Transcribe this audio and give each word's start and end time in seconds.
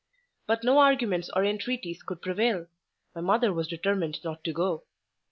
But 0.47 0.63
no 0.63 0.79
arguments 0.79 1.29
or 1.35 1.45
entreaties 1.45 2.01
could 2.01 2.23
prevail: 2.23 2.65
my 3.13 3.21
mother 3.21 3.53
was 3.53 3.67
determined 3.67 4.23
not 4.23 4.43
to 4.45 4.51
go. 4.51 4.81